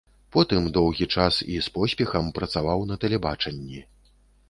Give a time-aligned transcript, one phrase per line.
[0.37, 3.89] Потым доўгі час, і з поспехам, працаваў на тэлебачанні.